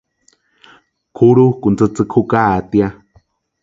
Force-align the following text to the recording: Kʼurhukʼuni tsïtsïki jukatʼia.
Kʼurhukʼuni 1.15 1.75
tsïtsïki 1.77 2.13
jukatʼia. 2.23 2.87